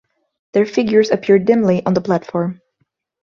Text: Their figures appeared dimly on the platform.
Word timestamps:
Their 0.53 0.65
figures 0.65 1.11
appeared 1.11 1.45
dimly 1.45 1.85
on 1.85 1.93
the 1.93 2.01
platform. 2.01 2.59